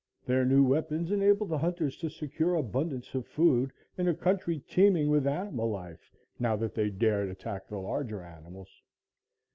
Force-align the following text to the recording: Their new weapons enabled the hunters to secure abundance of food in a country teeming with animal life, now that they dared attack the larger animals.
Their 0.25 0.45
new 0.45 0.65
weapons 0.65 1.11
enabled 1.11 1.49
the 1.49 1.59
hunters 1.59 1.95
to 1.97 2.09
secure 2.09 2.55
abundance 2.55 3.13
of 3.13 3.27
food 3.27 3.71
in 3.99 4.07
a 4.07 4.15
country 4.15 4.57
teeming 4.57 5.11
with 5.11 5.27
animal 5.27 5.69
life, 5.69 6.09
now 6.39 6.55
that 6.55 6.73
they 6.73 6.89
dared 6.89 7.29
attack 7.29 7.67
the 7.67 7.77
larger 7.77 8.23
animals. 8.23 8.81